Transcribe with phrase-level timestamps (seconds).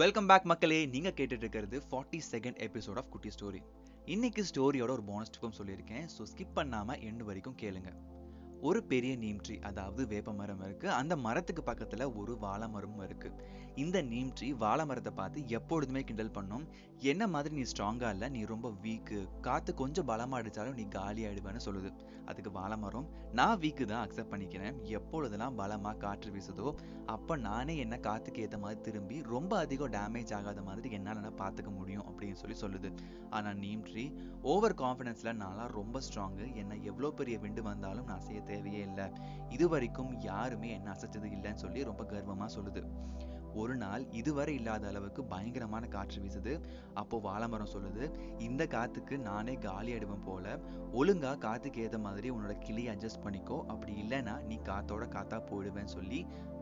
[0.00, 0.86] Welcome back மக்களே.
[0.86, 3.60] நீங்க கேட்டுட்டு இருக்கிறது ஃபார்ட்டி செகண்ட் எபிசோட் ஆஃப் குட்டி ஸ்டோரி
[4.04, 6.04] இன்னைக்கு ஸ்டோரியோட ஒரு போனஸ் டிப்பும் சொல்லியிருக்கேன்.
[6.14, 7.90] ஸோ ஸ்கிப் பண்ணாம எண்டு வரைக்கும் கேளுங்க.
[8.68, 10.86] ஒரு பெரிய நீம் ட்ரீ அதாவது வேப்ப மரம் இருக்கு.
[10.98, 13.30] அந்த மரத்துக்கு பக்கத்துல ஒரு வாழை மரமும் இருக்கு.
[13.82, 16.64] இந்த நீம் ட்ரீ வாழை மரத்தை பார்த்து எப்பொழுதுமே கிண்டல் பண்ணும்.
[17.12, 21.64] என்ன மாதிரி நீ ஸ்ட்ராங்கா இல்ல நீ ரொம்ப வீக்கு காத்து கொஞ்சம் பலமா அடிச்சாலும் நீ காலி ஆயிடுவேன்னு
[21.66, 21.90] சொல்லுது.
[22.30, 23.08] அதுக்கு வாழை மரம்
[23.38, 24.76] நான் வீக்கு தான் அக்செப்ட் பண்ணிக்கிறேன்.
[24.98, 26.68] எப்பொழுதெல்லாம் பலமா காற்று வீசுதோ
[27.14, 31.72] அப்ப நானே என்ன காத்துக்கு ஏத்த மாதிரி திரும்பி ரொம்ப அதிகம் டேமேஜ் ஆகாத மாதிரி என்னால நான் பார்த்துக்க
[31.80, 32.90] முடியும் அப்படின்னு சொல்லி சொல்லுது.
[33.36, 34.06] ஆனா நீம் ட்ரீ
[34.54, 39.06] ஓவர் கான்ஃபிடென்ஸில் நான்லாம் ரொம்ப ஸ்ட்ராங்கு என்ன எவ்வளோ பெரிய விண்டு வந்தாலும் நான் செய்ய தேவையே இல்லை
[39.56, 42.82] இது வரைக்கும் யாருமே என்ன அசைச்சது இல்லைன்னு சொல்லி ரொம்ப கர்வமாக சொல்லுது.
[43.60, 46.52] ஒரு நாள் இதுவரை இல்லாத அளவுக்கு பயங்கரமான காற்று வீசுது.
[47.00, 48.04] அப்போ வாழைமரம் சொல்லுது
[48.46, 50.54] இந்த காத்துக்கு நானே காலி ஆயிடுவேன் போல.
[51.00, 53.58] ஒழுங்கா காத்துக்கு ஏத்த மாதிரி உன்னோட கிளி அட்ஜஸ்ட் பண்ணிக்கோ.
[53.72, 56.20] அப்படி இல்லைன்னா நீ காத்தோட காத்தா போயிடுவேன்னு சொல்லி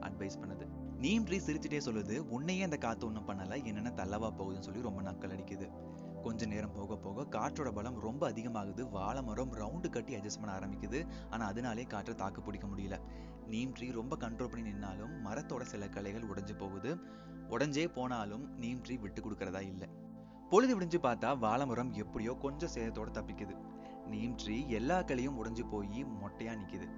[0.09, 0.66] அட்வைஸ் பண்ணுது.
[1.04, 3.56] நீம் ட்ரீ சிரிச்சுட்டே சொல்லுது உன்னையே அந்த காத்து ஒன்றும் பண்ணல.
[3.70, 5.68] என்னென்ன தள்ளவா போகுதுன்னு சொல்லி ரொம்ப நக்கல் அடிக்குது.
[6.21, 8.90] கொஞ்ச நேரம் போக போக காற்றோட பலம் ரொம்ப அதிகமாகுது.
[8.90, 11.07] வாழை மரம் ரவுண்டு கட்டி அட்ஜஸ்ட் பண்ண ஆரம்பிக்குது.
[11.30, 12.99] ஆனா அதனாலே காற்றை தாக்கு பிடிக்க முடியல.
[13.46, 16.96] நீம் ட்ரீ ரொம்ப கண்ட்ரோல் பண்ணி நின்னாலும் மரத்தோட சில கலைகள் உடஞ்சு போகுது.
[17.51, 19.88] உடஞ்சே போனாலும் நீம் ட்ரீ விட்டு கொடுக்கறதா இல்லை.
[20.51, 23.57] பொழுது விடிஞ்சு பார்த்தா வாழை மரம் எப்படியோ கொஞ்சம் சேதத்தோட தப்பிக்குது.
[24.07, 26.88] நீம் ட்ரீ எல்லா கிளையும் உடஞ்சு போய் மொட்டையா நிக்குது.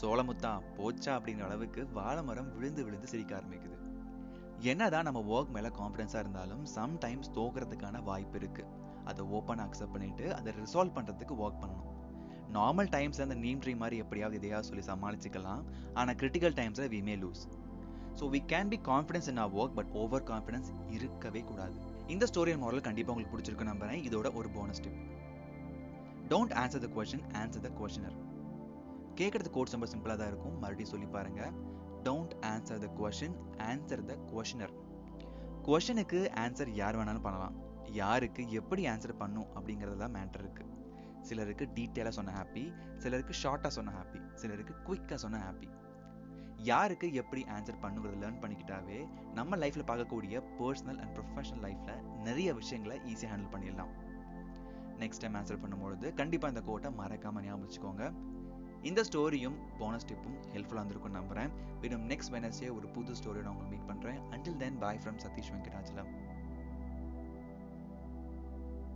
[0.00, 3.76] சோளமுத்தா போச்சா அப்படிங்கிற அளவுக்கு வாழை மரம் விழுந்து விழுந்து சிரிக்க ஆரம்பிக்குது.
[4.72, 8.64] என்னதான் நம்ம ஒர்க் மேல கான்ஃபிடென்ஸாக இருந்தாலும் சம்டைம்ஸ் தோக்குறதுக்கான வாய்ப்பு இருக்கு.
[9.10, 11.92] அதை ஓப்பனாக அக்செப்ட் பண்ணிட்டு அதை ரிசால்வ் பண்றதுக்கு ஒர்க் பண்ணணும்.
[12.56, 15.62] நார்மல் டைம்ஸ்ல அந்த நீம் ட்ரீ மாதிரி எப்படியாவது எதையாவது சொல்லி சமாளிச்சுக்கலாம்.
[16.00, 17.42] ஆனா கிரிட்டிக்கல் டைம்ஸ்ல we may lose
[18.20, 21.76] so we can be confidence in our work but over confidence இருக்கவே கூடாது.
[22.14, 24.00] இந்த ஸ்டோரியல் மாடல் கண்டிப்பாக உங்களுக்கு பிடிச்சிருக்கு நம்புறேன்.
[24.08, 25.00] இதோட ஒரு bonus tip
[26.32, 28.16] don't answer the question answer the questioner
[29.20, 30.56] கேட்கறது கோட்ஸ் ரொம்ப சிம்பிளாக தான் இருக்கும்.
[30.62, 31.42] மறுபடியும் சொல்லி பாருங்க.
[32.06, 33.36] Don't answer the question
[33.70, 34.74] answer the questioner
[35.68, 37.54] கொஷனுக்கு answer யார் வேணாலும் பண்ணலாம்.
[38.00, 40.64] யாருக்கு எப்படி ஆன்சர் பண்ணும் அப்படிங்கிறது தான் மேட்டர் இருக்கு.
[41.28, 42.62] சிலருக்கு டீட்டெயிலாக சொன்ன ஹாப்பி
[43.02, 45.68] சிலருக்கு ஷார்ட்டாக சொன்ன ஹாப்பி சிலருக்கு குயிக்காக சொன்ன ஹாப்பி
[46.68, 48.98] யாருக்கு எப்படி ஆன்சர் பண்ணுங்கிறத லேர்ன் பண்ணிக்கிட்டாவே
[49.38, 51.94] நம்ம லைஃப்ல பார்க்கக்கூடிய பர்சனல் அண்ட் ப்ரொஃபஷனல் லைஃப்ல
[52.28, 53.92] நிறைய விஷயங்களை ஈஸியாக ஹேண்டில் பண்ணிடலாம்.
[55.02, 58.04] நெக்ஸ்ட் டைம் ஆன்சர் பண்ணும்பொழுது கண்டிப்பாக இந்த கோட்டை மறக்காம ஞாபகம் வச்சுக்கோங்க.
[58.88, 61.50] இந்த ஸ்டோரியும் போனஸ் டிப்பும் ஹெல்ப்ஃபுல்லாக இருந்திருக்கும் நம்புறேன்.
[61.86, 66.10] இன்னும் நெக்ஸ்ட் வெனஸ்டே ஒரு புது ஸ்டோரியோட உங்களை மீட் பண்ணுறேன் until then bye from Sathish Venkatachalam